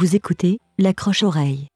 Vous 0.00 0.16
écoutez 0.16 0.56
l'accroche-oreille. 0.78 1.68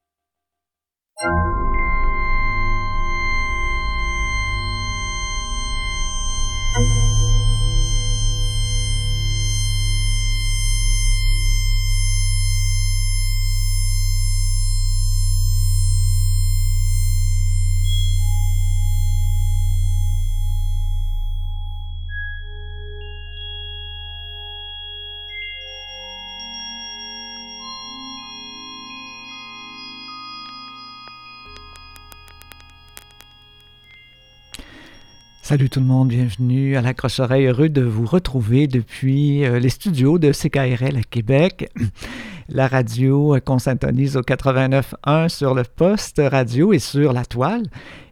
Salut 35.54 35.70
tout 35.70 35.78
le 35.78 35.86
monde, 35.86 36.08
bienvenue 36.08 36.76
à 36.76 36.80
la 36.80 36.94
Croche-Oreille. 36.94 37.46
Heureux 37.46 37.68
de 37.68 37.80
vous 37.80 38.06
retrouver 38.06 38.66
depuis 38.66 39.44
euh, 39.44 39.60
les 39.60 39.68
studios 39.68 40.18
de 40.18 40.32
CKRL 40.32 40.96
à 40.96 41.02
Québec. 41.08 41.70
La 42.48 42.68
radio 42.68 43.36
qu'on 43.44 43.58
s'intonise 43.58 44.16
au 44.16 44.22
89.1 44.22 45.28
sur 45.28 45.54
le 45.54 45.62
poste 45.64 46.20
radio 46.24 46.72
et 46.72 46.78
sur 46.78 47.12
la 47.12 47.24
toile 47.24 47.64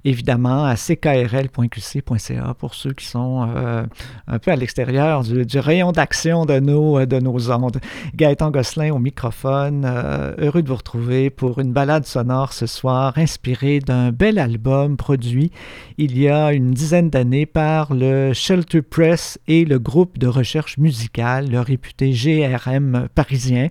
évidemment 0.05 0.65
à 0.65 0.75
ckrl.qc.ca 0.75 2.55
pour 2.59 2.75
ceux 2.75 2.93
qui 2.93 3.07
sont 3.07 3.49
euh, 3.55 3.85
un 4.27 4.39
peu 4.39 4.51
à 4.51 4.57
l'extérieur 4.57 5.23
du, 5.23 5.59
rayon 5.59 5.93
d'action 5.93 6.45
de 6.45 6.59
nos, 6.59 6.99
euh, 6.99 7.07
de 7.07 7.19
nos 7.19 7.51
ondes. 7.51 7.79
Gaëtan 8.15 8.51
Gosselin 8.51 8.93
au 8.93 8.99
microphone, 8.99 9.85
euh, 9.85 10.35
heureux 10.39 10.63
de 10.63 10.69
vous 10.69 10.77
retrouver 10.77 11.31
pour 11.31 11.61
une 11.61 11.73
balade 11.73 12.05
sonore 12.05 12.53
ce 12.53 12.67
soir 12.67 13.17
inspirée 13.17 13.79
d'un 13.79 14.11
bel 14.11 14.39
album 14.39 14.97
produit 14.97 15.53
il 15.99 16.19
y 16.19 16.29
a 16.29 16.53
une 16.53 16.73
dizaine 16.73 17.11
d'années 17.11 17.47
par 17.47 17.95
le 17.95 18.33
Shelter 18.33 18.83
Press 18.83 19.39
et 19.47 19.65
le 19.65 19.79
groupe 19.79 20.19
de 20.19 20.27
recherche 20.27 20.79
musicale, 20.79 21.49
le 21.49 21.61
réputé 21.61 22.13
GRM 22.13 23.09
parisien. 23.15 23.69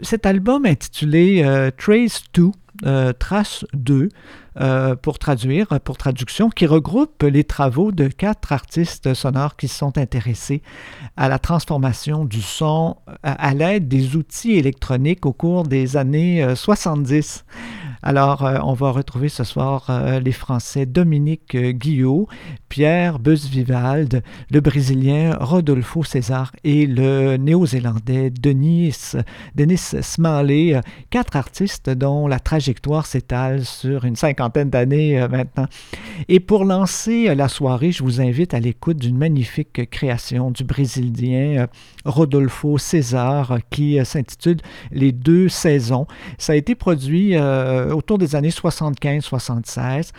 Cet 0.00 0.26
album 0.26 0.66
intitulé 0.66 1.70
Trace 1.76 2.24
2, 2.34 3.12
Trace 3.18 3.64
2, 3.74 4.08
euh, 4.60 4.96
pour 4.96 5.18
traduire, 5.18 5.68
pour 5.82 5.96
traduction, 5.96 6.50
qui 6.50 6.66
regroupe 6.66 7.22
les 7.22 7.42
travaux 7.42 7.90
de 7.90 8.08
quatre 8.08 8.52
artistes 8.52 9.14
sonores 9.14 9.56
qui 9.56 9.66
sont 9.66 9.96
intéressés 9.96 10.60
à 11.16 11.30
la 11.30 11.38
transformation 11.38 12.26
du 12.26 12.42
son 12.42 12.98
euh, 13.08 13.14
à 13.22 13.54
l'aide 13.54 13.88
des 13.88 14.14
outils 14.14 14.52
électroniques 14.52 15.24
au 15.24 15.32
cours 15.32 15.62
des 15.62 15.96
années 15.96 16.46
70. 16.54 17.46
Euh, 18.04 18.08
alors, 18.12 18.44
on 18.64 18.74
va 18.74 18.90
retrouver 18.90 19.28
ce 19.28 19.44
soir 19.44 19.90
les 20.22 20.32
Français 20.32 20.86
Dominique 20.86 21.56
Guillot, 21.56 22.28
Pierre 22.68 23.18
Busvivald, 23.18 24.22
le 24.50 24.60
Brésilien 24.60 25.36
Rodolfo 25.40 26.04
César 26.04 26.52
et 26.62 26.86
le 26.86 27.36
Néo-Zélandais 27.36 28.30
Denis, 28.30 29.12
Denis 29.54 29.94
Smalley, 30.00 30.80
quatre 31.10 31.36
artistes 31.36 31.90
dont 31.90 32.26
la 32.26 32.38
trajectoire 32.38 33.06
s'étale 33.06 33.64
sur 33.64 34.04
une 34.04 34.16
cinquantaine 34.16 34.70
d'années 34.70 35.20
euh, 35.20 35.28
maintenant. 35.28 35.66
Et 36.28 36.40
pour 36.40 36.64
lancer 36.64 37.28
euh, 37.28 37.34
la 37.34 37.48
soirée, 37.48 37.92
je 37.92 38.02
vous 38.02 38.20
invite 38.20 38.54
à 38.54 38.60
l'écoute 38.60 38.98
d'une 38.98 39.16
magnifique 39.16 39.88
création 39.90 40.50
du 40.50 40.64
Brésilien 40.64 41.62
euh, 41.62 41.66
Rodolfo 42.04 42.78
César 42.78 43.58
qui 43.70 43.98
s'intitule 44.04 44.58
Les 44.90 45.12
deux 45.12 45.48
saisons. 45.48 46.06
Ça 46.38 46.52
a 46.52 46.56
été 46.56 46.74
produit 46.74 47.34
autour 47.94 48.18
des 48.18 48.34
années 48.34 48.50
75-76. 48.50 50.10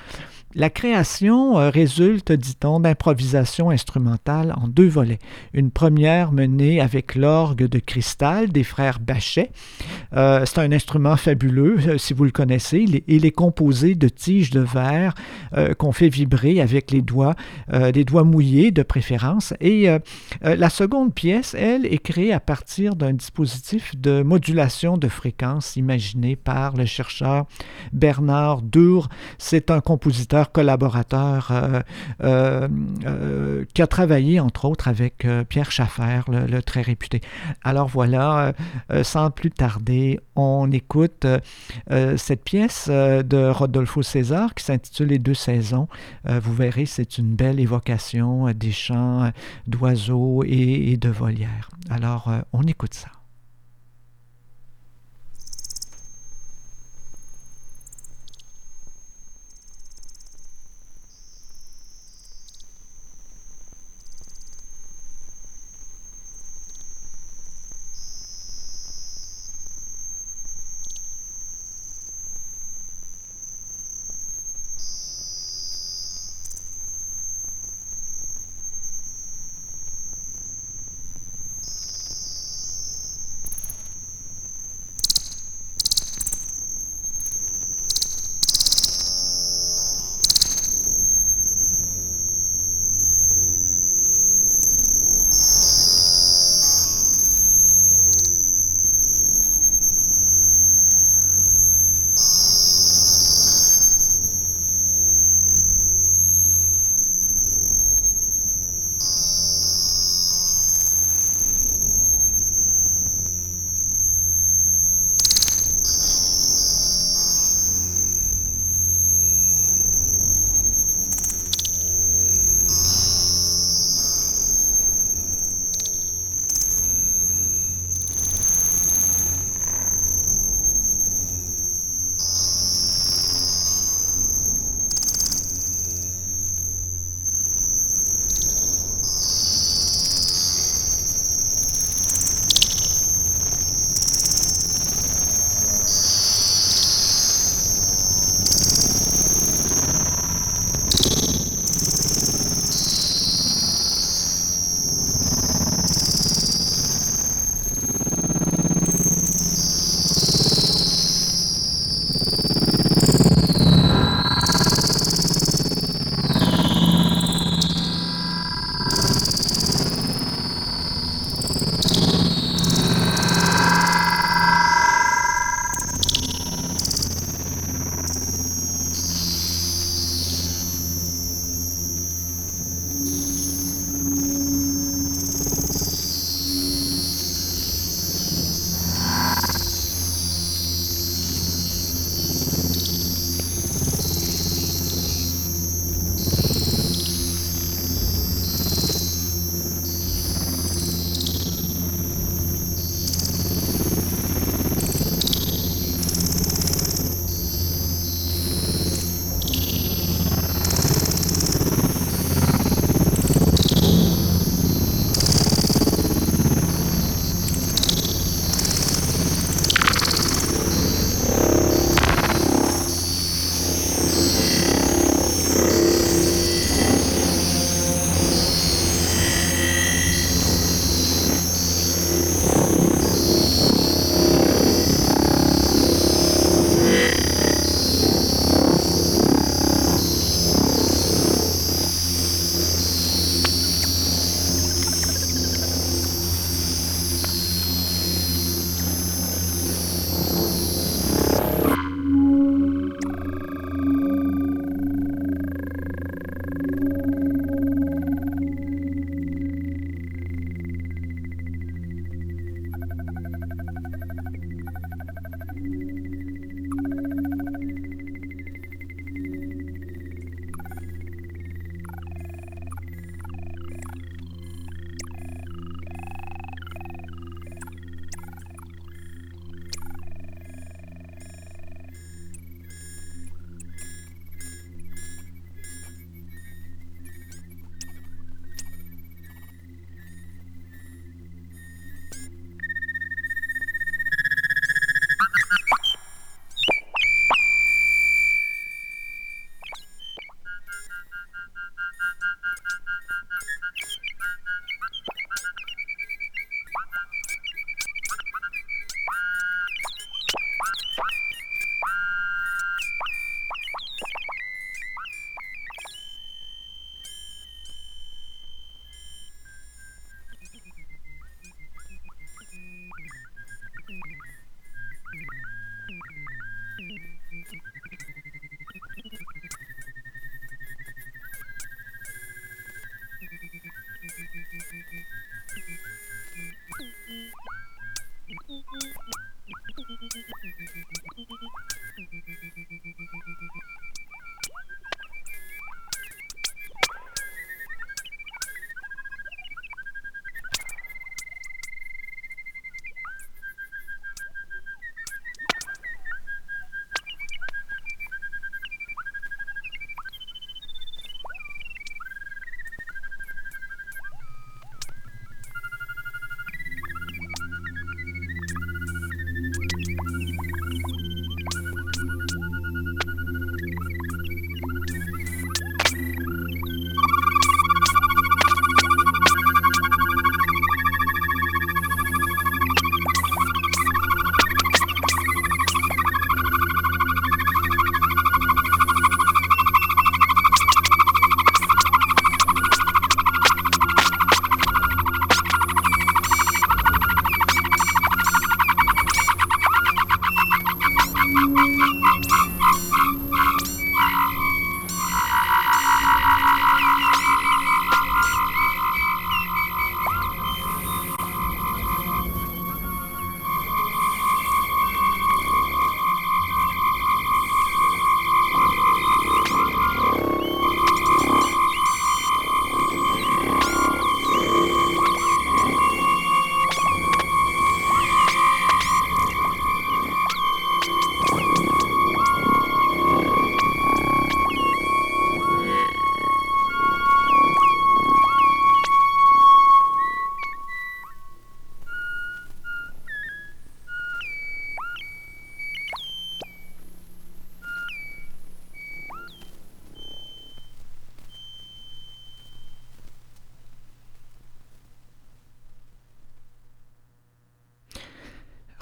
La 0.55 0.69
création 0.69 1.57
euh, 1.57 1.69
résulte, 1.71 2.31
dit-on, 2.31 2.79
d'improvisation 2.79 3.71
instrumentale 3.71 4.53
en 4.55 4.67
deux 4.67 4.87
volets. 4.87 5.17
Une 5.53 5.71
première 5.71 6.31
menée 6.31 6.79
avec 6.79 7.15
l'orgue 7.15 7.63
de 7.63 7.79
cristal 7.79 8.49
des 8.49 8.63
frères 8.63 8.99
Bachet. 8.99 9.49
Euh, 10.15 10.45
c'est 10.45 10.59
un 10.59 10.71
instrument 10.71 11.17
fabuleux, 11.17 11.77
euh, 11.87 11.97
si 11.97 12.13
vous 12.13 12.23
le 12.23 12.31
connaissez. 12.31 12.85
Il 13.07 13.25
est, 13.25 13.31
composé 13.31 13.95
de 13.95 14.07
tiges 14.09 14.51
de 14.51 14.59
verre 14.59 15.15
qu'on 15.79 15.91
fait 15.91 16.07
vibrer 16.07 16.61
avec 16.61 16.91
les 16.91 17.01
doigts, 17.01 17.33
doigts 18.05 18.23
mouillés 18.23 18.69
de 18.69 18.83
préférence. 18.83 19.53
Et 19.59 19.87
la 20.43 20.69
seconde 20.69 21.15
pièce, 21.15 21.55
elle, 21.57 21.87
est 21.87 21.97
créée 21.97 22.31
à 22.31 22.39
partir 22.39 22.95
d'un 22.95 23.13
dispositif 23.13 23.95
de 23.97 24.21
modulation 24.21 24.97
de 24.97 25.07
fréquence 25.07 25.75
imaginé 25.77 26.35
par 26.35 26.75
le 26.77 26.85
chercheur 26.85 27.47
Bernard 27.91 28.61
Dur. 28.61 29.09
C'est 29.39 29.71
un 29.71 29.81
compositeur 29.81 30.42
collaborateur 30.51 31.49
euh, 31.51 31.81
euh, 32.23 32.67
euh, 33.05 33.65
qui 33.73 33.81
a 33.81 33.87
travaillé 33.87 34.39
entre 34.39 34.65
autres 34.65 34.87
avec 34.87 35.27
Pierre 35.49 35.71
Schaffer, 35.71 36.21
le, 36.27 36.61
très 36.61 36.81
réputé. 36.81 37.21
Alors 37.63 37.87
voilà, 37.87 38.53
sans 39.03 39.31
plus 39.31 39.51
tarder, 39.51 40.19
on 40.35 40.71
écoute 40.71 41.25
cette 41.89 42.43
pièce 42.43 42.89
de 42.89 43.49
Rodolfo 43.49 44.01
César 44.01 44.53
qui 44.53 44.63
s'intitule 44.63 45.07
Les 45.07 45.19
deux 45.19 45.33
saisons. 45.33 45.87
vous 46.25 46.53
verrez, 46.53 46.85
c'est 46.85 47.17
une 47.17 47.35
belle 47.35 47.59
évocation 47.59 48.51
des 48.53 48.71
chants 48.71 49.31
d'oiseaux 49.67 50.43
et 50.45 50.97
de 50.97 51.09
volières. 51.09 51.69
Alors, 51.89 52.31
on 52.53 52.63
écoute 52.63 52.93
ça. 52.93 53.09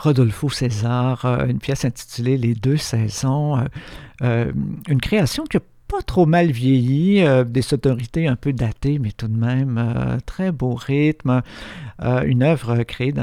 Rodolfo 0.02 0.50
César, 0.50 1.26
une 1.48 1.60
pièce 1.60 1.86
intitulée 1.86 2.38
Les 2.38 2.56
deux 2.56 2.78
saisons, 2.78 3.58
une 4.22 5.02
création 5.02 5.44
qui 5.46 5.58
a 5.58 5.62
pas 5.88 6.02
trop 6.02 6.26
mal 6.26 6.52
vieilli, 6.52 7.24
des 7.48 7.62
sonorités 7.62 8.28
un 8.28 8.36
peu 8.36 8.54
datées, 8.54 8.98
mais 8.98 9.12
tout 9.12 9.28
de 9.28 9.38
même 9.38 10.18
très 10.26 10.52
beau 10.52 10.74
rythme, 10.74 11.42
euh, 12.04 12.24
une 12.24 12.42
œuvre 12.42 12.82
créée 12.84 13.14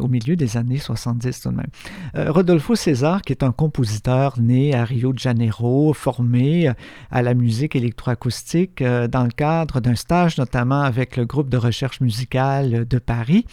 au 0.00 0.08
milieu 0.08 0.36
des 0.36 0.56
années 0.56 0.78
70 0.78 1.40
tout 1.40 1.50
de 1.50 1.56
même. 1.56 1.66
Euh, 2.16 2.30
Rodolfo 2.30 2.74
César, 2.74 3.22
qui 3.22 3.32
est 3.32 3.42
un 3.42 3.52
compositeur 3.52 4.38
né 4.38 4.74
à 4.74 4.84
Rio 4.84 5.12
de 5.12 5.18
Janeiro, 5.18 5.92
formé 5.94 6.68
euh, 6.68 6.72
à 7.10 7.22
la 7.22 7.34
musique 7.34 7.76
électroacoustique 7.76 8.82
dans 8.82 9.24
le 9.24 9.30
cadre 9.30 9.80
d'un 9.80 9.94
stage 9.94 10.38
notamment 10.38 10.82
avec 10.82 11.16
le 11.16 11.24
groupe 11.24 11.48
de 11.48 11.56
recherche 11.56 12.00
musicale 12.00 12.86
de 12.86 12.98
Paris. 12.98 13.46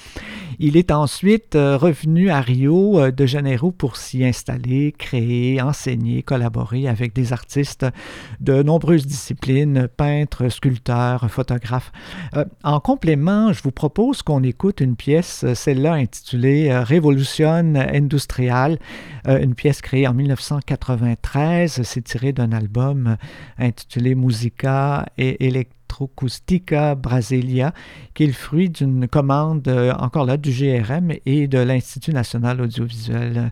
Il 0.60 0.78
est 0.78 0.92
ensuite 0.92 1.56
revenu 1.56 2.30
à 2.30 2.42
Rio 2.42 3.12
de 3.12 3.26
Janeiro 3.26 3.72
pour 3.72 3.96
s'y 3.96 4.26
installer, 4.26 4.94
créer, 4.98 5.62
enseigner, 5.62 6.22
collaborer 6.22 6.88
avec 6.88 7.14
des 7.14 7.32
artistes 7.32 7.86
de 8.42 8.62
nombreuses 8.62 9.06
disciplines, 9.06 9.88
peintres, 9.96 10.50
sculpteurs, 10.50 11.30
photographes. 11.30 11.92
en 12.64 12.80
complément, 12.80 13.54
je 13.54 13.64
vous 13.64 13.72
propose 13.72 14.22
qu'on 14.22 14.44
écoute 14.44 14.82
une 14.82 14.96
pièce, 14.96 15.44
euh, 15.44 15.56
celle-là 15.56 15.94
intitulée 15.94 16.70
euh, 16.70 16.84
Révolution 16.84 17.50
industrielle, 17.50 18.49
euh, 18.50 19.42
une 19.42 19.56
pièce 19.56 19.82
créée 19.82 20.08
en 20.08 20.14
1993. 20.14 21.82
C'est 21.84 22.04
tiré 22.04 22.34
d'un 22.34 22.52
album 22.52 23.18
intitulé 23.58 24.16
Musica 24.16 25.06
et 25.18 25.46
Electroacustica 25.48 26.96
Brasilia, 26.96 27.74
qui 28.14 28.24
est 28.24 28.28
le 28.28 28.34
fruit 28.34 28.70
d'une 28.70 29.08
commande, 29.08 29.68
encore 29.98 30.26
là, 30.26 30.38
du 30.38 30.52
GRM 30.52 31.12
et 31.26 31.48
de 31.48 31.60
l'Institut 31.60 32.14
national 32.14 32.62
audiovisuel 32.62 33.52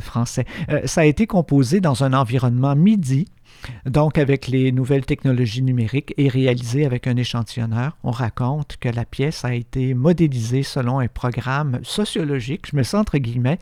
français. 0.00 0.44
ça 0.84 1.02
a 1.02 1.04
été 1.04 1.26
composé 1.26 1.80
dans 1.80 2.02
un 2.02 2.12
environnement 2.12 2.74
MIDI, 2.74 3.26
donc, 3.84 4.18
avec 4.18 4.48
les 4.48 4.72
nouvelles 4.72 5.04
technologies 5.04 5.62
numériques 5.62 6.14
et 6.16 6.28
réalisé 6.28 6.84
avec 6.84 7.06
un 7.06 7.16
échantillonneur, 7.16 7.96
on 8.02 8.10
raconte 8.10 8.76
que 8.78 8.88
la 8.88 9.04
pièce 9.04 9.44
a 9.44 9.54
été 9.54 9.94
modélisée 9.94 10.62
selon 10.62 10.98
un 10.98 11.08
programme 11.08 11.80
sociologique, 11.82 12.66
je 12.70 12.76
me 12.76 12.82
sens 12.82 13.00
entre 13.00 13.18
guillemets, 13.18 13.58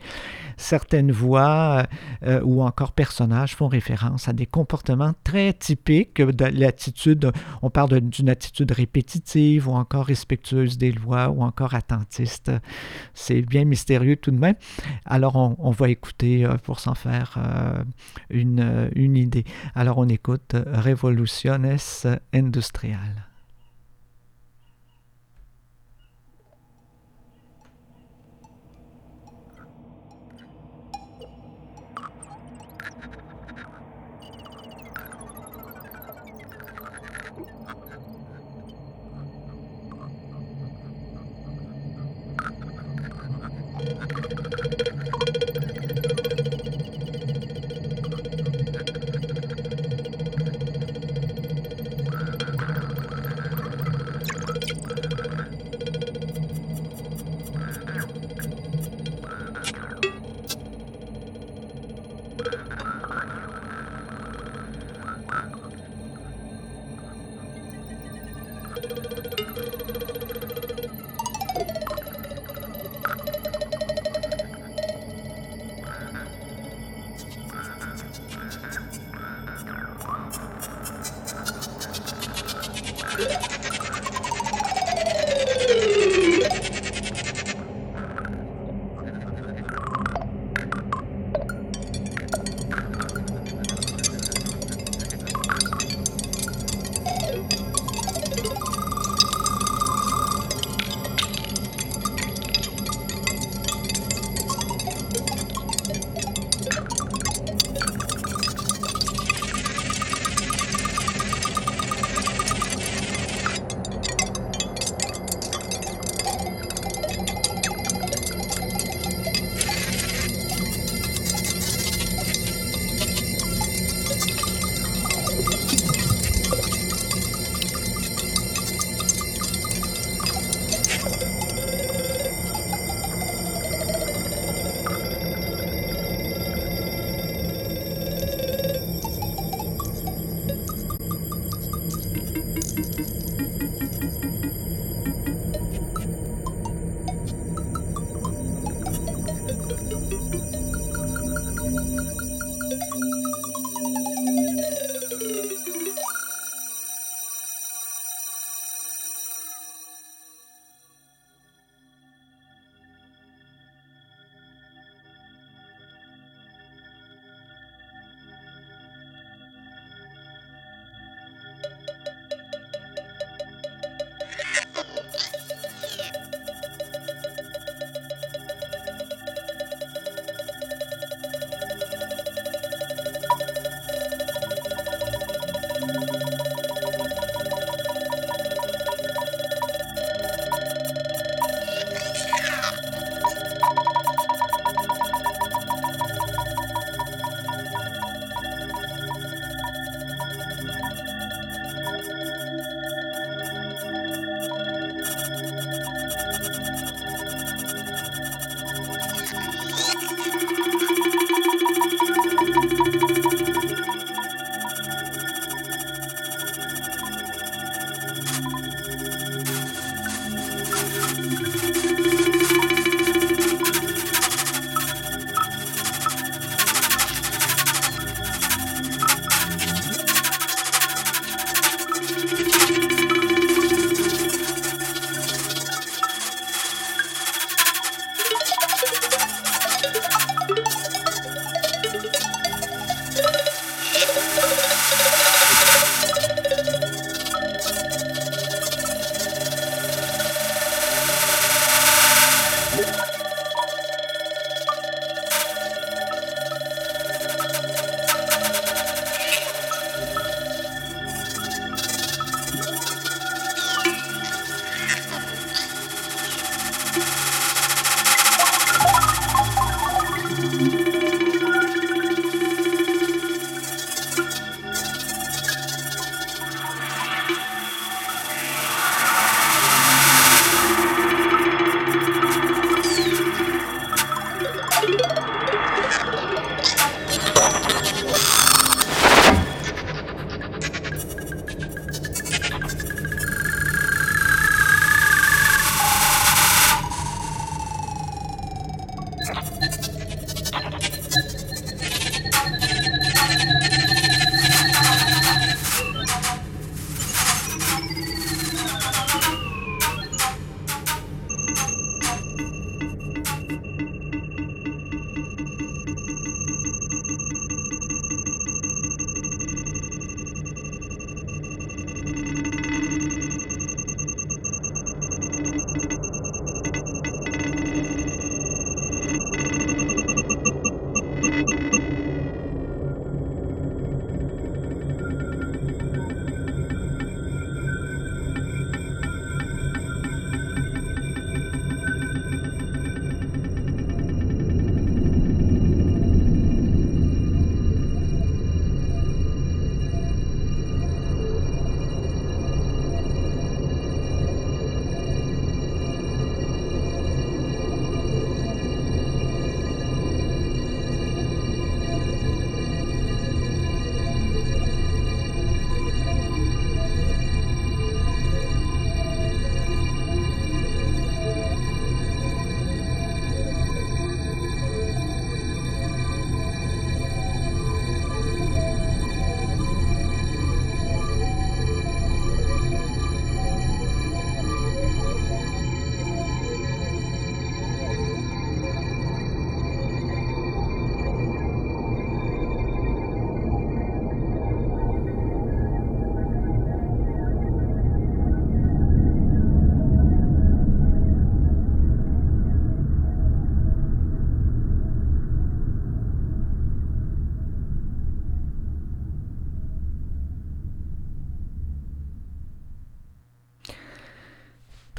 certaines 0.57 1.11
voix 1.11 1.85
euh, 2.23 2.41
ou 2.43 2.61
encore 2.61 2.91
personnages 2.91 3.55
font 3.55 3.67
référence 3.67 4.27
à 4.27 4.33
des 4.33 4.45
comportements 4.45 5.13
très 5.23 5.53
typiques 5.53 6.21
de 6.21 6.45
l'attitude, 6.45 7.31
on 7.61 7.69
parle 7.69 7.99
d'une 8.01 8.29
attitude 8.29 8.71
répétitive 8.71 9.67
ou 9.67 9.73
encore 9.73 10.05
respectueuse 10.05 10.77
des 10.77 10.91
lois 10.91 11.29
ou 11.29 11.43
encore 11.43 11.73
attentiste. 11.73 12.51
C'est 13.13 13.41
bien 13.41 13.65
mystérieux 13.65 14.15
tout 14.15 14.31
de 14.31 14.39
même. 14.39 14.55
Alors 15.05 15.35
on, 15.35 15.71
va 15.71 15.89
écouter 15.89 16.45
euh, 16.45 16.55
pour 16.55 16.79
s'en 16.79 16.95
faire 16.95 17.37
euh, 17.37 17.83
une, 18.29 18.89
une 18.95 19.17
idée. 19.17 19.45
Alors 19.73 19.97
on 19.97 20.07
écoute 20.07 20.55
Revoluciones 20.73 21.77
Industriales. 22.33 23.24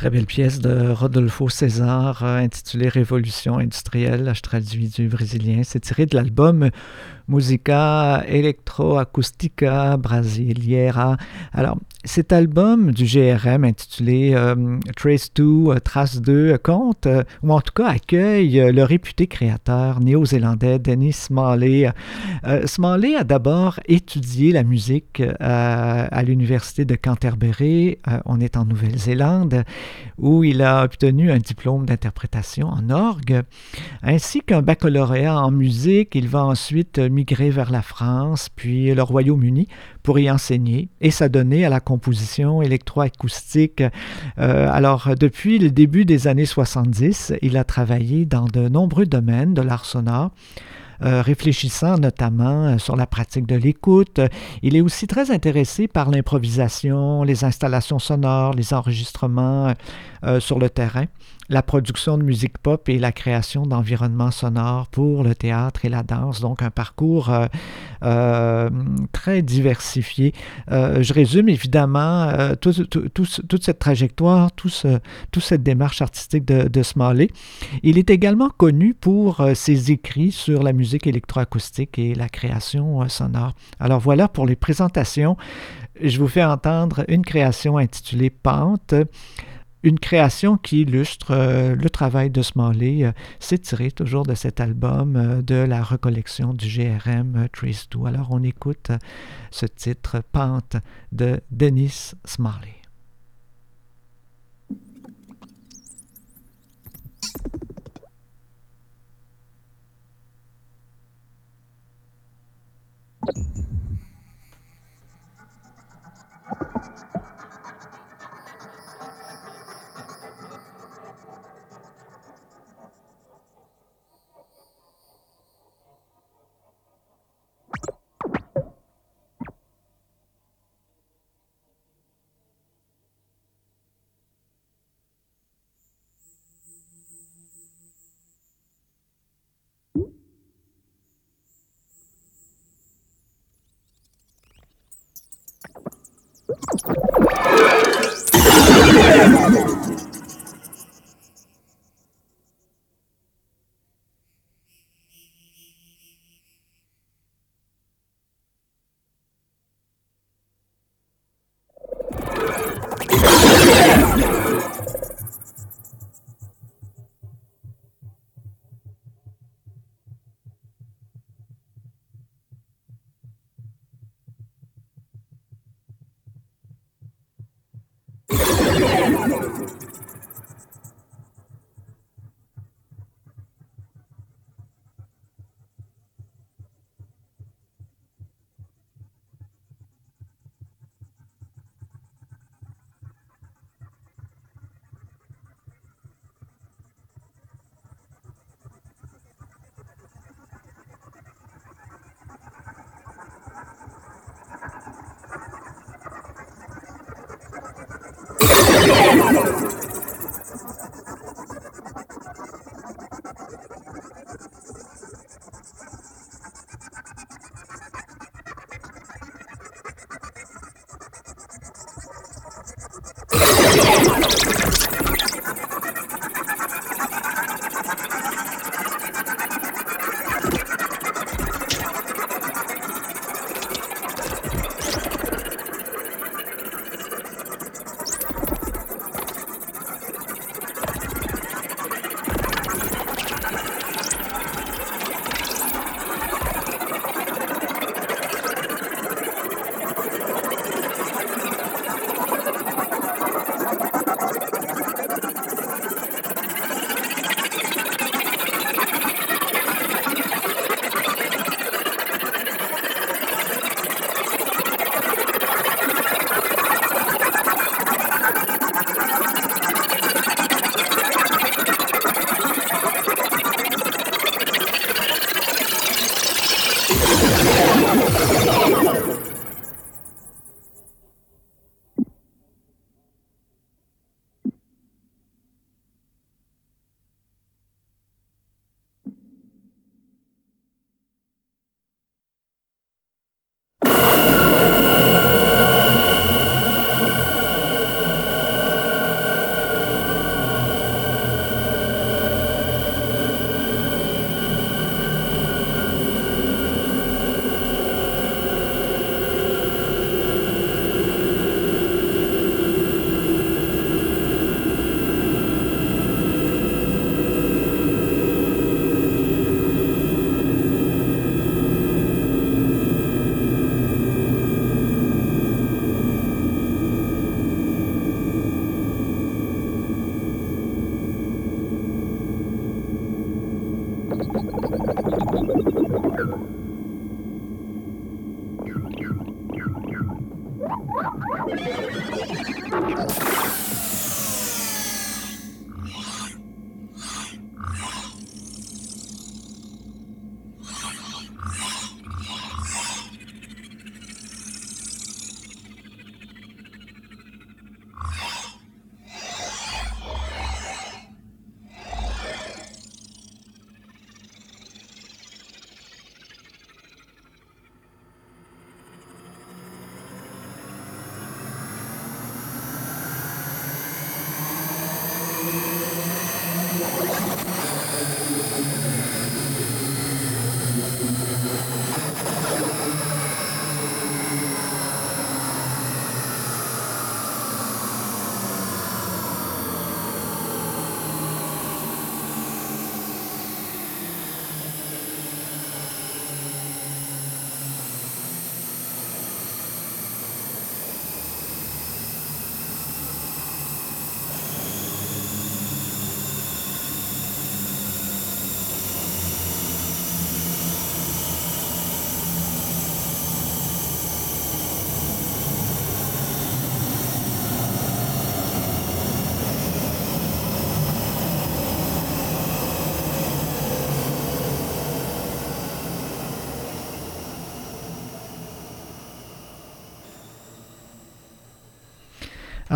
Très 0.06 0.12
belle 0.12 0.26
pièce 0.26 0.60
de 0.60 0.90
Rodolfo 0.90 1.48
César 1.48 2.22
intitulée 2.22 2.88
Révolution 2.88 3.58
industrielle. 3.58 4.30
Je 4.36 4.40
traduis 4.40 4.86
du 4.86 5.08
brésilien. 5.08 5.62
C'est 5.64 5.80
tiré 5.80 6.06
de 6.06 6.14
l'album 6.14 6.70
Musica 7.28 8.22
Electroacustica 8.26 9.96
Brasileira. 9.96 11.16
Alors, 11.52 11.78
cet 12.06 12.32
album 12.32 12.92
du 12.92 13.04
GRM 13.04 13.64
intitulé 13.64 14.32
euh, 14.34 14.78
Trace 14.94 15.32
2, 15.34 15.42
euh, 15.44 15.80
Trace 15.80 16.20
2 16.20 16.56
compte, 16.58 17.06
euh, 17.06 17.24
ou 17.42 17.52
en 17.52 17.60
tout 17.60 17.72
cas 17.74 17.88
accueille 17.88 18.72
le 18.72 18.82
réputé 18.84 19.26
créateur 19.26 19.98
néo-zélandais 20.00 20.78
Dennis 20.78 21.12
Smalley. 21.12 21.90
Smalley 22.66 23.16
a 23.16 23.24
d'abord 23.24 23.80
étudié 23.86 24.52
la 24.52 24.62
musique 24.62 25.22
à 25.40 26.22
l'université 26.22 26.84
de 26.84 26.94
Canterbury, 26.94 27.98
on 28.24 28.40
est 28.40 28.56
en 28.56 28.64
Nouvelle-Zélande, 28.64 29.64
où 30.18 30.44
il 30.44 30.62
a 30.62 30.84
obtenu 30.84 31.30
un 31.30 31.38
diplôme 31.38 31.86
d'interprétation 31.86 32.68
en 32.68 32.90
orgue, 32.90 33.42
ainsi 34.02 34.40
qu'un 34.40 34.62
baccalauréat 34.62 35.40
en 35.40 35.50
musique. 35.50 36.14
Il 36.14 36.28
va 36.28 36.44
ensuite 36.44 36.98
migrer 37.16 37.48
vers 37.48 37.72
la 37.72 37.83
France, 37.83 38.50
puis 38.55 38.94
le 38.94 39.02
Royaume-Uni 39.02 39.68
pour 40.02 40.18
y 40.18 40.31
enseigner 40.31 40.90
et 41.00 41.11
s'adonner 41.11 41.64
à 41.64 41.70
la 41.70 41.81
composition 41.81 42.61
électroacoustique. 42.61 43.83
Euh, 44.38 44.68
alors, 44.70 45.14
depuis 45.18 45.59
le 45.59 45.70
début 45.70 46.05
des 46.05 46.29
années 46.29 46.46
70, 46.46 47.33
il 47.40 47.57
a 47.57 47.64
travaillé 47.64 48.26
dans 48.26 48.44
de 48.44 48.68
nombreux 48.68 49.07
domaines 49.07 49.55
de 49.55 49.62
l'art 49.62 49.87
sonore. 49.87 50.31
Euh, 51.02 51.20
réfléchissant 51.20 51.98
notamment 51.98 52.68
euh, 52.68 52.79
sur 52.79 52.96
la 52.96 53.07
pratique 53.07 53.46
de 53.46 53.55
l'écoute. 53.55 54.18
Il 54.62 54.76
est 54.76 54.81
aussi 54.81 55.07
très 55.07 55.31
intéressé 55.31 55.88
par 55.88 56.11
l'improvisation, 56.11 57.22
les 57.22 57.44
installations 57.44 57.98
sonores, 57.98 58.55
les 58.55 58.72
enregistrements 58.72 59.74
sur 60.40 60.58
le 60.58 60.70
terrain 60.70 61.06
la 61.48 61.62
production 61.62 62.18
de 62.18 62.24
musique 62.24 62.58
pop 62.58 62.88
et 62.88 62.98
la 62.98 63.12
création 63.12 63.66
d'environnements 63.66 64.30
sonores 64.30 64.88
pour 64.88 65.22
le 65.22 65.34
théâtre 65.34 65.84
et 65.84 65.88
la 65.88 66.02
danse. 66.02 66.40
Donc 66.40 66.62
un 66.62 66.70
parcours 66.70 67.30
euh, 67.30 67.46
euh, 68.02 68.70
très 69.12 69.42
diversifié. 69.42 70.32
Euh, 70.70 71.02
je 71.02 71.12
résume 71.12 71.48
évidemment 71.48 72.32
toute 72.60 73.62
cette 73.62 73.78
trajectoire, 73.78 74.50
toute 74.52 74.74
cette 75.40 75.62
démarche 75.62 76.02
artistique 76.02 76.44
de, 76.44 76.68
de, 76.68 76.82
Smalley. 76.82 77.28
Il 77.82 77.98
est 77.98 78.10
également 78.10 78.50
connu 78.50 78.94
pour 78.94 79.44
ses 79.54 79.90
écrits 79.90 80.32
sur 80.32 80.62
la 80.62 80.72
musique 80.72 81.06
électroacoustique 81.06 81.98
et 81.98 82.14
la 82.14 82.28
création 82.28 83.08
sonore. 83.08 83.54
Alors 83.80 84.00
voilà 84.00 84.28
pour 84.28 84.46
les 84.46 84.56
présentations. 84.56 85.36
Je 86.00 86.18
vous 86.18 86.28
fais 86.28 86.44
entendre 86.44 87.04
une 87.08 87.24
création 87.24 87.78
intitulée 87.78 88.30
Pente 88.30 88.94
une 89.87 90.01
création 90.01 90.57
qui 90.57 90.81
illustre 90.81 91.31
euh, 91.31 91.77
le 91.77 91.88
travail 91.88 92.29
de 92.29 92.42
Smalley. 92.42 93.05
Euh, 93.05 93.12
C'est 93.38 93.61
tiré 93.61 93.92
toujours 93.92 94.25
de 94.25 94.35
cet 94.35 94.61
album 94.61 95.14
euh, 95.14 95.42
de 95.42 95.55
la 95.55 95.81
recollection 95.81 96.53
du 96.55 96.66
GRM 96.66 97.37
euh, 97.37 97.49
Trace 97.53 97.88
Do. 97.88 98.05
Alors 98.07 98.29
on 98.33 98.42
écoute 98.42 98.90
ce 99.53 99.64
titre 99.64 100.25
Pente 100.33 100.77
de 101.12 101.40
Dennis 101.53 102.16
Smalley. 102.25 102.75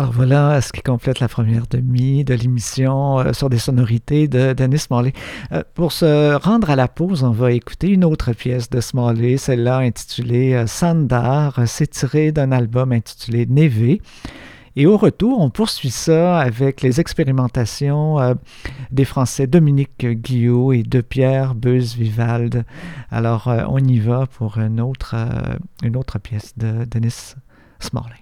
Alors 0.01 0.13
voilà 0.13 0.61
ce 0.61 0.73
qui 0.73 0.81
complète 0.81 1.19
la 1.19 1.27
première 1.27 1.67
demi 1.67 2.23
de 2.23 2.33
l'émission 2.33 3.19
euh, 3.19 3.33
sur 3.33 3.51
des 3.51 3.59
sonorités 3.59 4.27
de 4.27 4.53
Dennis 4.53 4.79
Smalley. 4.79 5.13
Euh, 5.51 5.61
pour 5.75 5.91
se 5.91 6.33
rendre 6.37 6.71
à 6.71 6.75
la 6.75 6.87
pause, 6.87 7.23
on 7.23 7.29
va 7.29 7.51
écouter 7.51 7.89
une 7.89 8.03
autre 8.03 8.33
pièce 8.33 8.67
de 8.71 8.81
Smalley, 8.81 9.37
celle-là 9.37 9.77
intitulée 9.77 10.55
euh, 10.55 10.65
Sandar. 10.65 11.61
C'est 11.67 11.85
tiré 11.85 12.31
d'un 12.31 12.51
album 12.51 12.93
intitulé 12.93 13.45
Neve. 13.45 13.99
Et 14.75 14.87
au 14.87 14.97
retour, 14.97 15.39
on 15.39 15.51
poursuit 15.51 15.91
ça 15.91 16.39
avec 16.39 16.81
les 16.81 16.99
expérimentations 16.99 18.17
des 18.89 19.05
Français 19.05 19.45
Dominique 19.45 20.03
Guillot 20.03 20.73
et 20.73 20.81
de 20.81 21.01
Pierre 21.01 21.53
Beuse-Vivalde. 21.53 22.63
Alors, 23.11 23.53
on 23.69 23.77
y 23.77 23.99
va 23.99 24.25
pour 24.25 24.57
une 24.57 24.81
autre, 24.81 25.13
une 25.83 25.95
autre 25.95 26.17
pièce 26.17 26.57
de 26.57 26.85
Dennis 26.85 27.35
Smalley. 27.79 28.20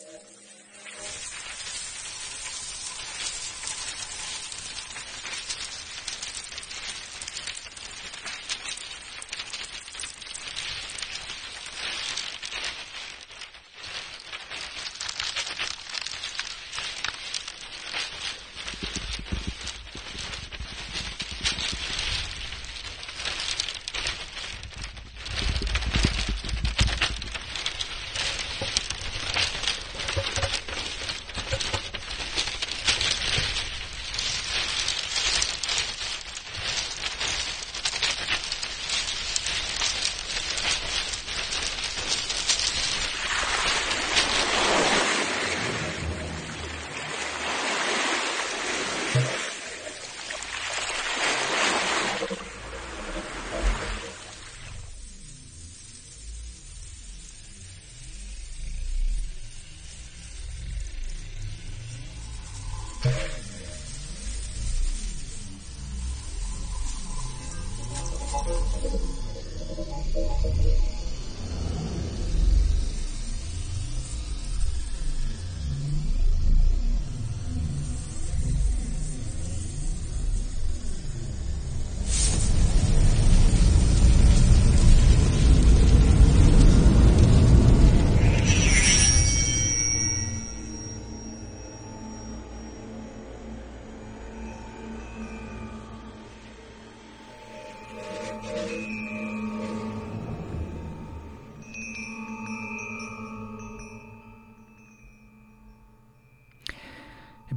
Yes. 0.00 0.39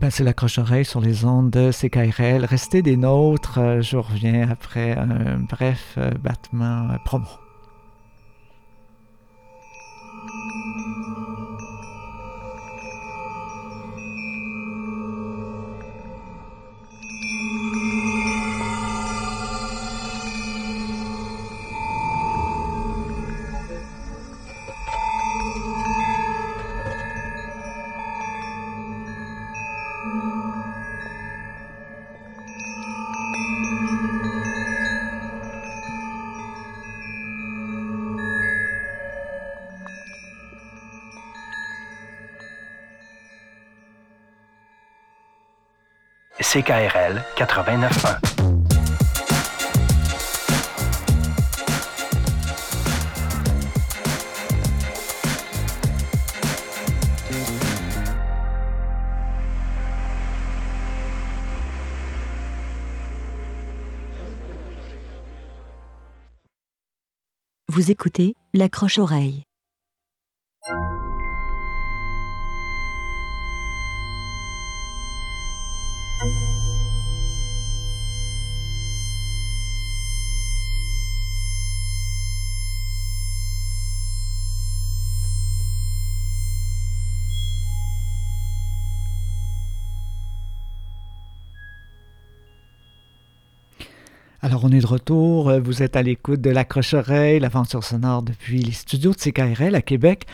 C'est 0.10 0.24
l'accroche-oreille 0.24 0.84
sur 0.84 1.00
les 1.00 1.24
ondes 1.24 1.50
de 1.50 1.72
CKRL. 1.72 2.44
Restez 2.44 2.82
des 2.82 2.98
nôtres. 2.98 3.58
Euh, 3.58 3.82
je 3.82 3.96
reviens 3.96 4.50
après 4.50 4.92
un 4.98 5.40
bref 5.40 5.96
euh, 5.98 6.12
battement 6.22 6.90
euh, 6.90 6.98
promo. 7.06 7.43
CKRL 46.44 47.24
89.1. 47.38 48.18
Vous 67.70 67.90
écoutez 67.90 68.36
l'accroche-oreille. 68.54 69.46
Vous 95.64 95.82
êtes 95.84 95.96
à 95.96 96.04
l'écoute 96.04 96.42
de 96.42 96.50
l'accroche-oreille, 96.50 97.40
l'aventure 97.40 97.84
sonore 97.84 98.22
depuis 98.22 98.60
les 98.60 98.72
studios 98.72 99.12
de 99.12 99.18
CKRL 99.18 99.76
à 99.76 99.82
Québec, 99.82 100.26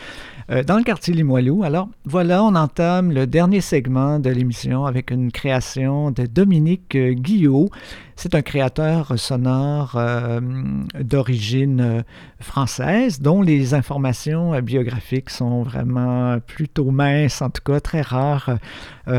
euh, 0.50 0.62
dans 0.64 0.76
le 0.76 0.82
quartier 0.82 1.14
Limoilou. 1.14 1.62
Alors, 1.62 1.88
voilà, 2.04 2.42
on 2.42 2.54
entame 2.54 3.12
le 3.12 3.26
dernier 3.26 3.60
segment 3.60 4.18
de 4.18 4.30
l'émission 4.30 4.84
avec 4.84 5.10
une 5.10 5.30
création 5.30 6.10
de 6.10 6.26
Dominique 6.26 6.96
Guillot. 6.96 7.70
C'est 8.22 8.34
un 8.34 8.42
créateur 8.42 9.18
sonore 9.18 9.94
euh, 9.96 10.40
d'origine 11.00 11.80
euh, 11.80 12.02
française 12.38 13.22
dont 13.22 13.40
les 13.40 13.72
informations 13.72 14.52
euh, 14.52 14.60
biographiques 14.60 15.30
sont 15.30 15.62
vraiment 15.62 16.38
plutôt 16.38 16.90
minces, 16.90 17.40
en 17.40 17.48
tout 17.48 17.62
cas 17.64 17.80
très 17.80 18.02
rares. 18.02 18.58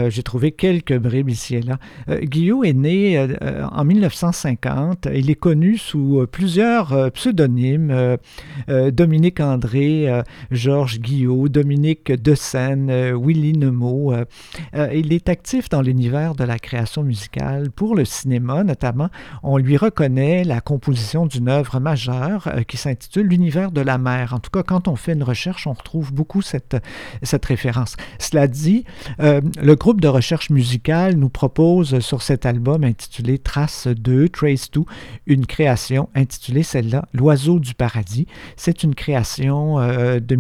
J'ai 0.08 0.24
trouvé 0.24 0.54
quelques 0.54 0.98
bribes 0.98 1.30
ici 1.30 1.56
et 1.56 1.62
là. 1.62 1.78
Guillaume 2.22 2.64
est 2.64 2.72
né 2.72 3.28
en 3.74 3.84
1950. 3.84 5.10
Il 5.14 5.30
est 5.30 5.36
connu 5.36 5.78
sous 5.78 6.26
plusieurs 6.32 7.12
pseudonymes. 7.12 8.18
Dominique 8.70 9.42
André, 9.42 10.24
Georges 10.50 11.02
Dominique 11.28 12.12
De 12.12 12.36
Seine, 12.36 12.92
Willy 13.16 13.54
Nemo. 13.54 14.14
il 14.74 15.14
est 15.14 15.30
actif 15.30 15.70
dans 15.70 15.82
l'univers 15.82 16.36
de 16.36 16.44
la 16.44 16.60
création 16.60 17.04
musicale 17.04 17.72
pour 17.72 17.96
le 17.96 18.06
cinéma, 18.06 18.64
notamment 18.64 19.10
on 19.44 19.58
lui 19.58 19.78
reconnaît 19.78 20.44
la 20.44 20.62
composition 20.62 21.26
d'une 21.26 21.50
œuvre 21.50 21.80
majeure 21.80 22.48
euh, 22.48 22.64
qui 22.64 22.78
s'intitule 22.78 23.28
L'univers 23.28 23.72
de 23.72 23.82
la 23.82 23.98
mer. 23.98 24.34
En 24.34 24.40
tout 24.40 24.50
cas, 24.50 24.64
quand 24.64 24.88
on 24.88 24.96
fait 24.96 25.14
une 25.14 25.24
recherche, 25.24 25.68
on 25.68 25.74
retrouve 25.74 26.14
beaucoup 26.14 26.42
cette, 26.42 26.78
cette 27.24 27.46
référence. 27.46 27.96
Cela 28.20 28.48
dit, 28.48 28.84
euh, 29.20 29.42
le 29.62 29.76
groupe 29.76 30.02
de 30.02 30.08
recherche 30.08 30.50
musicale 30.50 31.16
nous 31.16 31.30
propose 31.30 32.00
sur 32.00 32.22
cet 32.22 32.46
album 32.46 32.84
intitulé 32.84 33.38
Trace 33.38 33.88
2, 33.88 34.30
Trace 34.30 34.72
2, 34.72 34.82
une 35.28 35.46
création 35.46 36.10
intitulée 36.16 36.64
celle-là 36.64 37.06
L'oiseau 37.14 37.60
du 37.60 37.74
paradis. 37.74 38.28
C'est 38.56 38.84
une 38.84 38.96
création 38.96 39.80
euh, 39.80 40.20
de 40.20 40.36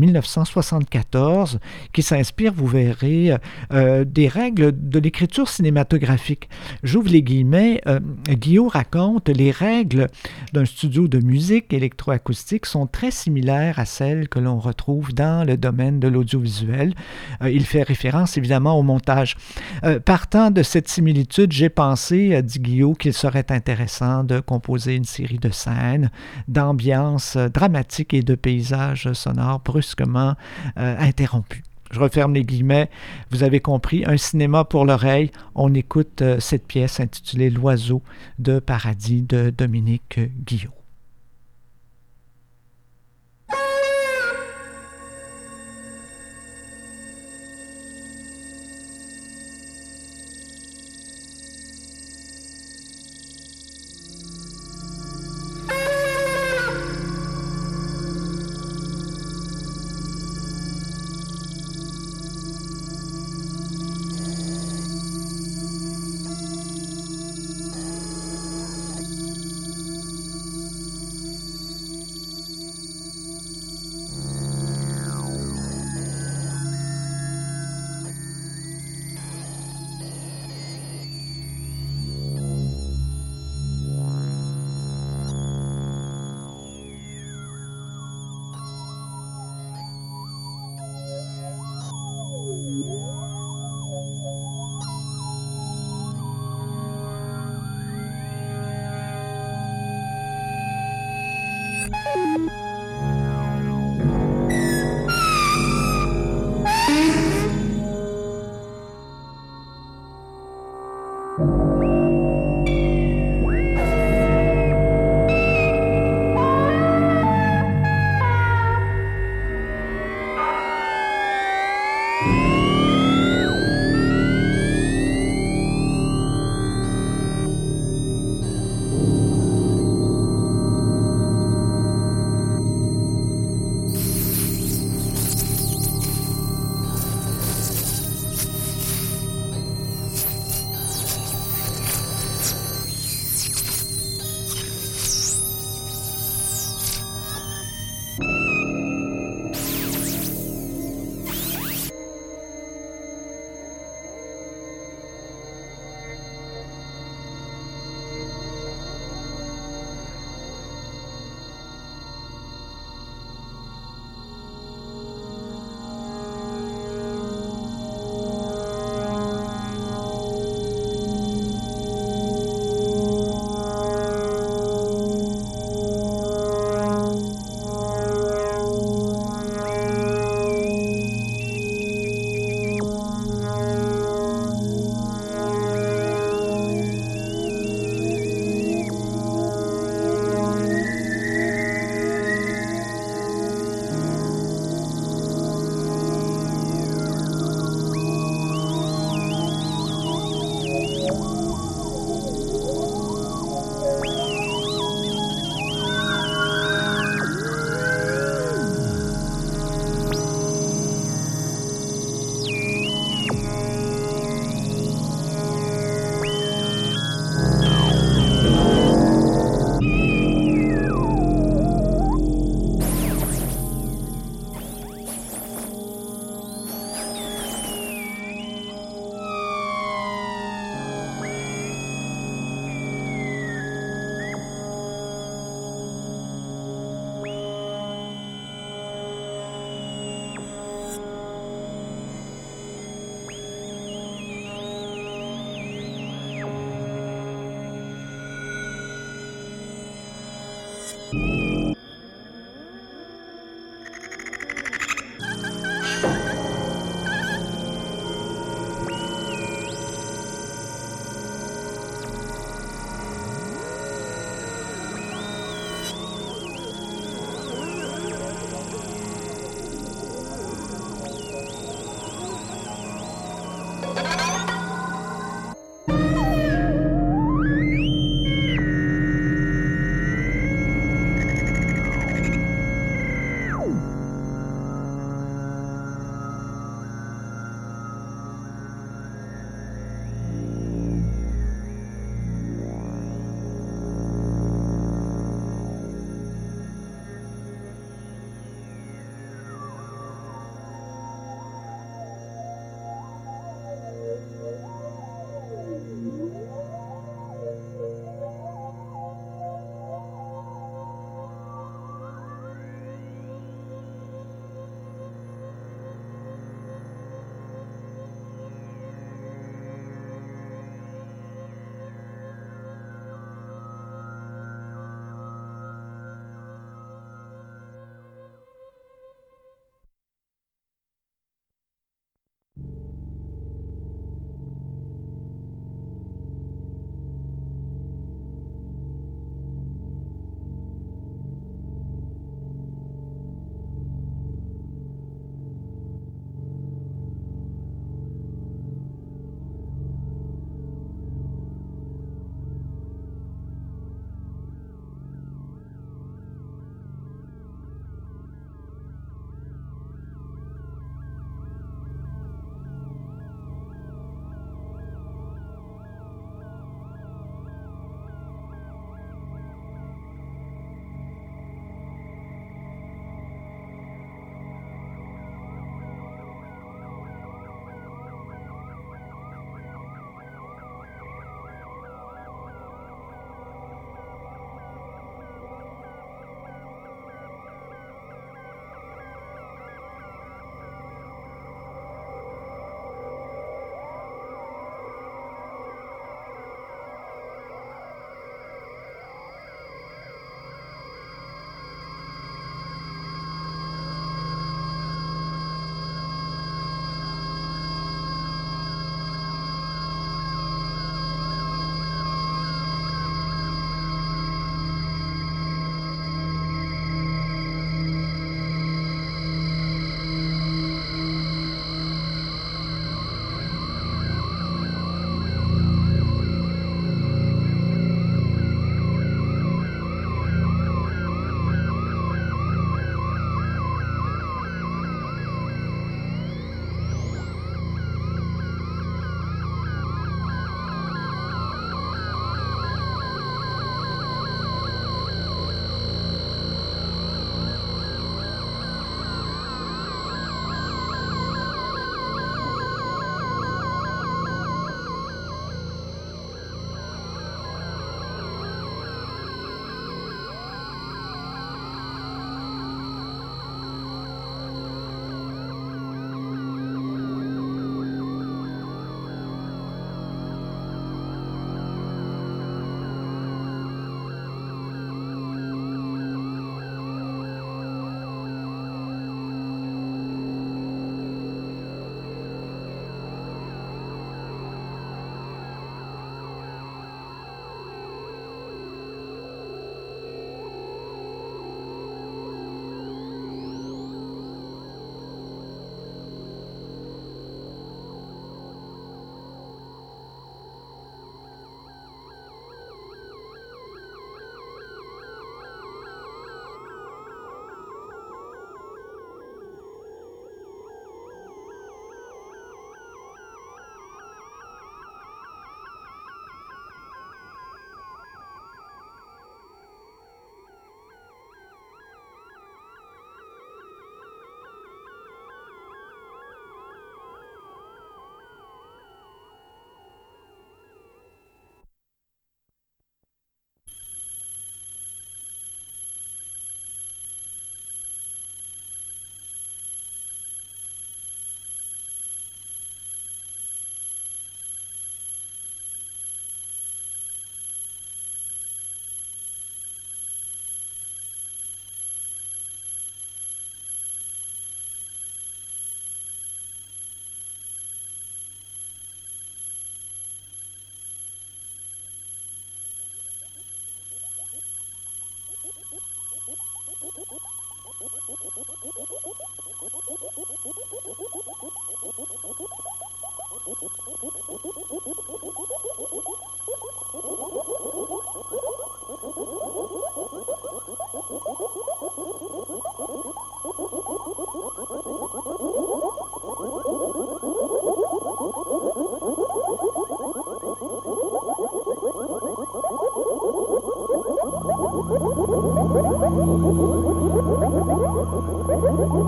1974 0.61 1.59
qui 1.93 2.01
s'inspire, 2.01 2.53
vous 2.53 2.67
verrez, 2.67 3.35
des 3.71 4.27
règles 4.27 4.71
de 4.75 4.99
l'écriture 4.99 5.49
cinématographique. 5.49 6.49
J'ouvre 6.83 7.09
les 7.09 7.23
guillemets. 7.23 7.81
Guillaume 8.29 8.67
raconte, 8.67 9.29
les 9.29 9.51
règles 9.51 10.07
d'un 10.53 10.65
studio 10.65 11.07
de 11.07 11.19
musique 11.19 11.73
électroacoustique 11.73 12.65
sont 12.65 12.87
très 12.87 13.11
similaires 13.11 13.79
à 13.79 13.85
celles 13.85 14.29
que 14.29 14.39
l'on 14.39 14.59
retrouve 14.59 15.13
dans 15.13 15.45
le 15.45 15.57
domaine 15.57 15.99
de 15.99 16.07
l'audiovisuel. 16.07 16.93
Euh, 17.41 17.49
il 17.49 17.65
fait 17.65 17.83
référence 17.83 18.37
évidemment 18.37 18.77
au 18.77 18.83
montage. 18.83 19.35
Euh, 19.83 19.99
partant 19.99 20.51
de 20.51 20.63
cette 20.63 20.87
similitude, 20.87 21.51
j'ai 21.51 21.69
pensé, 21.69 22.41
dit 22.41 22.59
Guillaume, 22.59 22.95
qu'il 22.95 23.13
serait 23.13 23.51
intéressant 23.51 24.23
de 24.23 24.39
composer 24.39 24.95
une 24.95 25.05
série 25.05 25.39
de 25.39 25.49
scènes, 25.49 26.11
d'ambiances 26.47 27.37
dramatiques 27.37 28.13
et 28.13 28.21
de 28.21 28.35
paysages 28.35 29.11
sonores 29.13 29.59
brusquement 29.59 30.35
euh, 30.77 30.95
interrompus. 30.99 31.63
Je 31.91 31.99
referme 31.99 32.33
les 32.33 32.43
guillemets. 32.43 32.89
Vous 33.31 33.43
avez 33.43 33.59
compris, 33.59 34.03
un 34.05 34.17
cinéma 34.17 34.63
pour 34.63 34.85
l'oreille. 34.85 35.31
On 35.55 35.73
écoute 35.73 36.21
euh, 36.21 36.39
cette 36.39 36.65
pièce 36.65 36.99
intitulée 36.99 37.49
L'oiseau 37.49 38.01
de 38.39 38.59
paradis 38.59 39.21
de 39.21 39.49
Dominique 39.49 40.19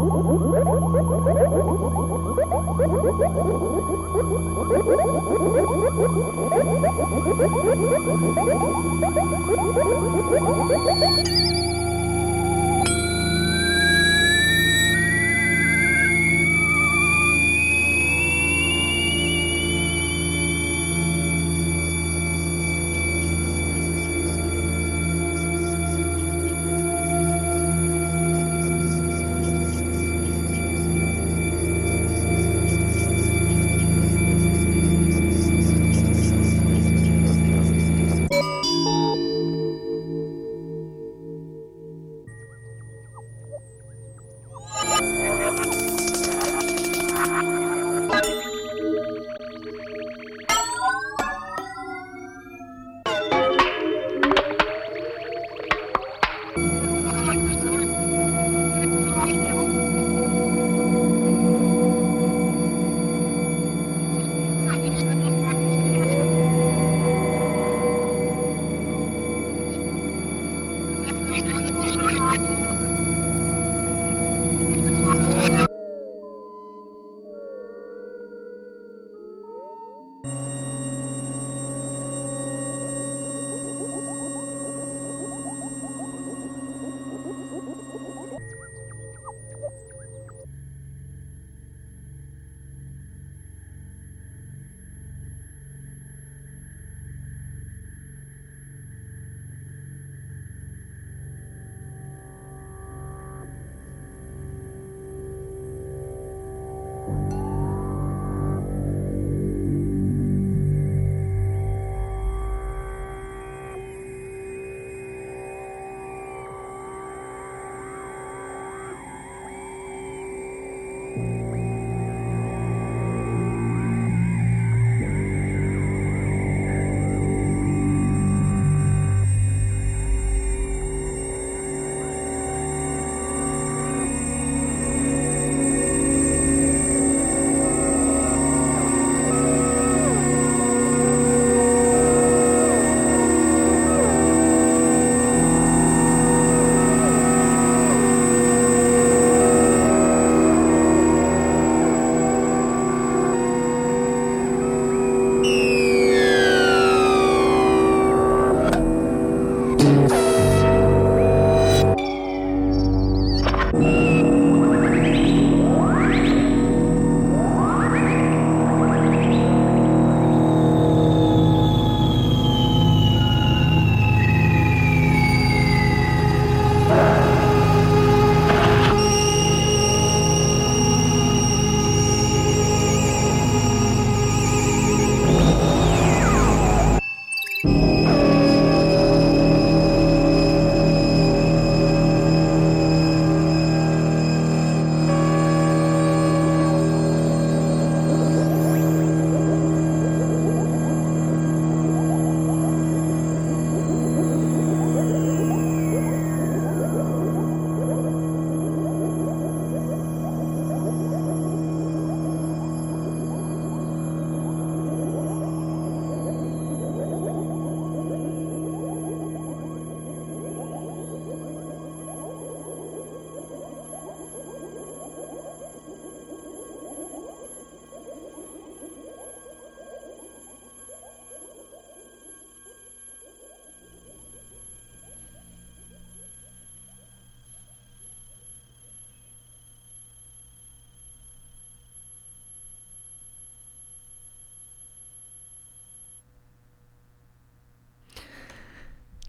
Guillaume. 0.04 0.44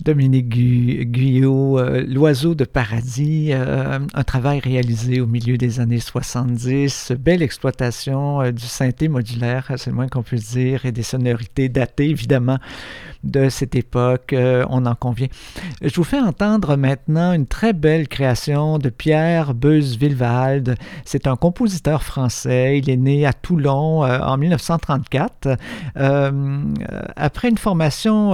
Dominique 0.04 0.50
Guyot, 0.50 1.78
euh, 1.78 2.04
L'oiseau 2.06 2.54
de 2.54 2.64
paradis, 2.64 3.52
euh, 3.52 3.98
un 4.12 4.24
travail 4.24 4.58
réalisé 4.58 5.22
au 5.22 5.26
milieu 5.26 5.56
des 5.56 5.80
années 5.80 5.98
70, 5.98 7.12
belle 7.18 7.42
exploitation 7.42 8.42
euh, 8.42 8.52
du 8.52 8.66
synthé 8.66 9.08
modulaire, 9.08 9.72
c'est 9.78 9.88
le 9.88 9.96
moins 9.96 10.08
qu'on 10.08 10.22
puisse 10.22 10.50
dire, 10.50 10.84
et 10.84 10.92
des 10.92 11.02
sonorités 11.02 11.70
datées 11.70 12.10
évidemment 12.10 12.58
de 13.24 13.48
cette 13.48 13.74
époque, 13.74 14.34
on 14.34 14.86
en 14.86 14.94
convient. 14.94 15.28
Je 15.82 15.94
vous 15.96 16.04
fais 16.04 16.20
entendre 16.20 16.76
maintenant 16.76 17.32
une 17.32 17.46
très 17.46 17.72
belle 17.72 18.08
création 18.08 18.78
de 18.78 18.88
Pierre 18.88 19.54
Beuz-Villewald. 19.54 20.76
C'est 21.04 21.26
un 21.26 21.36
compositeur 21.36 22.02
français, 22.02 22.78
il 22.78 22.90
est 22.90 22.96
né 22.96 23.26
à 23.26 23.32
Toulon 23.32 24.02
en 24.02 24.36
1934. 24.36 25.56
après 27.16 27.48
une 27.48 27.58
formation, 27.58 28.32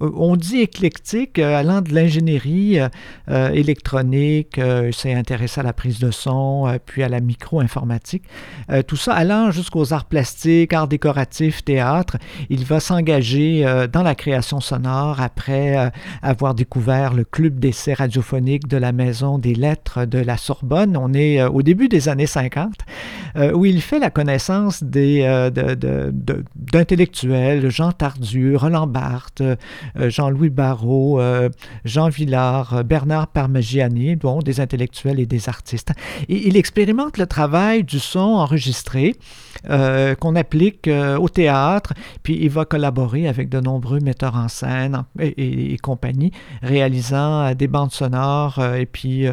on 0.00 0.36
dit 0.36 0.60
éclectique, 0.60 1.38
euh, 1.38 1.58
allant 1.58 1.80
de 1.80 1.92
l'ingénierie 1.94 2.80
euh, 2.80 2.88
euh, 3.30 3.50
électronique, 3.50 4.60
s'est 4.92 5.14
intéressé 5.14 5.60
à 5.60 5.62
la 5.62 5.72
prise 5.72 5.98
de 5.98 6.10
son, 6.10 6.78
puis 6.86 7.02
à 7.02 7.08
la 7.08 7.20
micro-informatique. 7.20 8.24
tout 8.86 8.96
ça 8.96 9.14
allant 9.14 9.50
jusqu'aux 9.50 9.92
arts 9.92 10.04
plastiques, 10.04 10.72
arts 10.72 10.88
décoratifs, 10.88 11.64
théâtre. 11.64 12.16
Il 12.48 12.64
va 12.64 12.80
s'engager 12.80 13.64
dans 13.92 13.99
la 14.02 14.14
création 14.14 14.60
sonore 14.60 15.20
après 15.20 15.90
avoir 16.22 16.54
découvert 16.54 17.14
le 17.14 17.24
club 17.24 17.58
d'essai 17.58 17.94
radiophonique 17.94 18.68
de 18.68 18.76
la 18.76 18.92
Maison 18.92 19.38
des 19.38 19.54
Lettres 19.54 20.04
de 20.04 20.18
la 20.18 20.36
Sorbonne. 20.36 20.96
On 20.96 21.14
est 21.14 21.42
au 21.42 21.62
début 21.62 21.88
des 21.88 22.08
années 22.08 22.26
50, 22.26 22.74
où 23.54 23.64
il 23.64 23.80
fait 23.80 23.98
la 23.98 24.10
connaissance 24.10 24.82
d'intellectuels, 24.82 27.70
Jean 27.70 27.92
Tardieu, 27.92 28.56
Roland 28.56 28.86
Barthes, 28.86 29.42
Jean-Louis 29.96 30.50
Barrault, 30.50 31.20
Jean 31.84 32.08
Villard, 32.08 32.84
Bernard 32.84 33.28
Parmigiani, 33.28 34.16
dont 34.16 34.40
des 34.40 34.60
intellectuels 34.60 35.20
et 35.20 35.26
des 35.26 35.48
artistes. 35.48 35.92
Il 36.28 36.56
expérimente 36.56 37.18
le 37.18 37.26
travail 37.26 37.84
du 37.84 37.98
son 37.98 38.20
enregistré 38.20 39.16
euh, 39.68 40.14
qu'on 40.14 40.36
applique 40.36 40.88
euh, 40.88 41.18
au 41.18 41.28
théâtre, 41.28 41.92
puis 42.22 42.38
il 42.40 42.50
va 42.50 42.64
collaborer 42.64 43.28
avec 43.28 43.48
de 43.48 43.60
nombreux 43.60 43.89
metteurs 43.98 44.36
en 44.36 44.48
scène 44.48 45.04
et, 45.18 45.76
compagnie, 45.82 46.30
réalisant 46.62 47.46
euh, 47.46 47.54
des 47.54 47.66
bandes 47.66 47.90
sonores 47.90 48.62
et 48.76 48.86
puis 48.86 49.26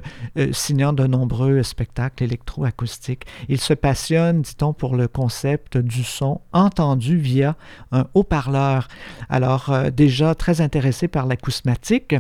signant 0.52 0.94
de 0.94 1.06
nombreux 1.06 1.64
spectacles 1.64 2.24
électroacoustiques. 2.24 3.26
Il 3.50 3.60
se 3.60 3.74
passionne, 3.74 4.42
dit-on, 4.42 4.74
pour 4.74 4.96
le 4.96 5.08
concept 5.08 5.78
du 5.78 6.04
son 6.04 6.42
entendu 6.54 7.18
via 7.18 7.56
un 7.92 8.08
haut-parleur. 8.14 8.88
Alors 9.30 9.72
déjà 9.94 10.36
très 10.36 10.62
intéressé 10.62 11.08
par 11.08 11.26
l'acousmatique 11.26 12.16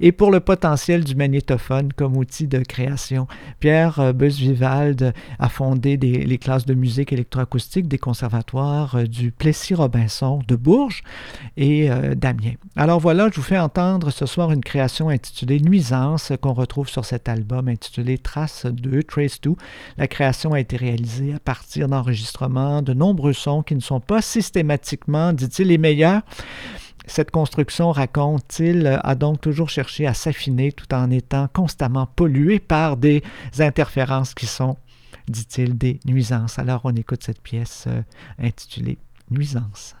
et 0.00 0.12
pour 0.12 0.30
le 0.30 0.40
potentiel 0.40 1.04
du 1.04 1.14
magnétophone 1.14 1.92
comme 1.92 2.16
outil 2.16 2.46
de 2.46 2.58
création. 2.60 3.26
Pierre 3.60 4.14
Beus-Vivalde 4.14 5.14
a 5.38 5.48
fondé 5.48 5.96
les 5.96 6.38
classes 6.38 6.66
de 6.66 6.74
musique 6.74 7.12
électroacoustique 7.12 7.88
des 7.88 7.98
conservatoires 7.98 8.96
euh, 8.96 9.06
du 9.06 9.32
Plessis-Robinson 9.32 10.42
de 10.46 10.56
Bourges 10.56 11.02
et 11.56 11.71
euh, 11.90 12.14
d'Amiens. 12.14 12.54
Alors 12.76 13.00
voilà, 13.00 13.28
je 13.30 13.36
vous 13.36 13.42
fais 13.42 13.58
entendre 13.58 14.10
ce 14.10 14.26
soir 14.26 14.52
une 14.52 14.62
création 14.62 15.08
intitulée 15.08 15.60
Nuisance 15.60 16.32
qu'on 16.40 16.52
retrouve 16.52 16.88
sur 16.88 17.04
cet 17.04 17.28
album 17.28 17.68
intitulé 17.68 18.18
Trace 18.18 18.66
2, 18.66 19.02
Trace 19.02 19.40
2. 19.40 19.52
La 19.98 20.08
création 20.08 20.52
a 20.52 20.60
été 20.60 20.76
réalisée 20.76 21.34
à 21.34 21.38
partir 21.38 21.88
d'enregistrements 21.88 22.82
de 22.82 22.94
nombreux 22.94 23.32
sons 23.32 23.62
qui 23.62 23.74
ne 23.74 23.80
sont 23.80 24.00
pas 24.00 24.22
systématiquement, 24.22 25.32
dit-il, 25.32 25.68
les 25.68 25.78
meilleurs. 25.78 26.22
Cette 27.06 27.30
construction, 27.30 27.90
raconte-t-il, 27.90 29.00
a 29.02 29.14
donc 29.14 29.40
toujours 29.40 29.68
cherché 29.68 30.06
à 30.06 30.14
s'affiner 30.14 30.72
tout 30.72 30.94
en 30.94 31.10
étant 31.10 31.48
constamment 31.52 32.06
polluée 32.06 32.60
par 32.60 32.96
des 32.96 33.22
interférences 33.58 34.34
qui 34.34 34.46
sont 34.46 34.76
dit-il, 35.28 35.76
des 35.76 36.00
nuisances. 36.06 36.58
Alors 36.58 36.82
on 36.84 36.94
écoute 36.94 37.22
cette 37.24 37.40
pièce 37.40 37.84
euh, 37.88 38.02
intitulée 38.38 38.98
Nuisance. 39.30 39.94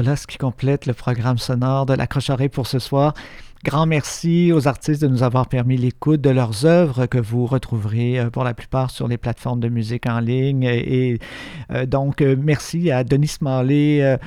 Voilà 0.00 0.14
ce 0.14 0.28
qui 0.28 0.38
complète 0.38 0.86
le 0.86 0.94
programme 0.94 1.38
sonore 1.38 1.84
de 1.84 1.92
la 1.92 2.06
Croche-Oreille 2.06 2.48
pour 2.48 2.68
ce 2.68 2.78
soir. 2.78 3.14
Grand 3.68 3.84
merci 3.84 4.50
aux 4.50 4.66
artistes 4.66 5.02
de 5.02 5.08
nous 5.08 5.22
avoir 5.22 5.46
permis 5.46 5.76
l'écoute 5.76 6.22
de 6.22 6.30
leurs 6.30 6.64
œuvres 6.64 7.04
que 7.04 7.18
vous 7.18 7.44
retrouverez 7.44 8.18
euh, 8.18 8.30
pour 8.30 8.42
la 8.42 8.54
plupart 8.54 8.90
sur 8.90 9.08
les 9.08 9.18
plateformes 9.18 9.60
de 9.60 9.68
musique 9.68 10.06
en 10.08 10.20
ligne. 10.20 10.62
Et, 10.62 11.18
euh, 11.70 11.84
donc, 11.84 12.22
euh, 12.22 12.34
merci 12.42 12.90
à 12.90 13.04
Denis 13.04 13.36
Marley, 13.42 14.18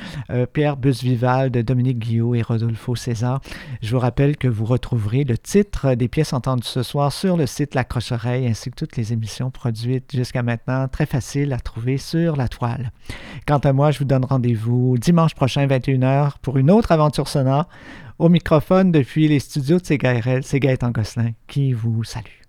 Pierre 0.53 0.77
Busvival, 0.77 1.49
Dominique 1.49 1.97
Guillot 1.97 2.35
et 2.35 2.43
Rodolfo 2.43 2.95
César. 2.95 3.41
Je 3.81 3.89
vous 3.89 3.99
rappelle 3.99 4.37
que 4.37 4.47
vous 4.47 4.65
retrouverez 4.65 5.23
le 5.23 5.39
titre 5.39 5.95
des 5.95 6.07
pièces 6.07 6.33
entendues 6.33 6.61
ce 6.67 6.83
soir 6.83 7.11
sur 7.11 7.35
le 7.35 7.47
site 7.47 7.73
La 7.73 7.83
Croche-Oreille 7.83 8.45
ainsi 8.45 8.69
que 8.69 8.75
toutes 8.75 8.95
les 8.95 9.11
émissions 9.11 9.49
produites 9.49 10.15
jusqu'à 10.15 10.43
maintenant. 10.43 10.87
Très 10.87 11.07
facile 11.07 11.51
à 11.53 11.59
trouver 11.59 11.97
sur 11.97 12.35
la 12.35 12.47
toile. 12.47 12.91
Quant 13.47 13.57
à 13.57 13.73
moi, 13.73 13.89
je 13.89 13.97
vous 13.97 14.05
donne 14.05 14.23
rendez-vous 14.23 14.99
dimanche 14.99 15.33
prochain, 15.33 15.65
21h, 15.65 16.33
pour 16.43 16.59
une 16.59 16.69
autre 16.69 16.91
aventure 16.91 17.27
sonore. 17.27 17.67
Au 18.21 18.29
microphone 18.29 18.91
depuis 18.91 19.27
les 19.27 19.39
studios 19.39 19.79
de 19.79 19.83
CGRL, 19.83 20.43
c'est 20.43 20.59
Gaëtan 20.59 20.91
Gosselin 20.91 21.31
qui 21.47 21.73
vous 21.73 22.03
salue. 22.03 22.40